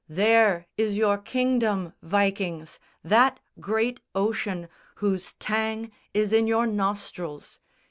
[0.09, 7.59] There is your kingdom, Vikings, that great ocean Whose tang is in your nostrils.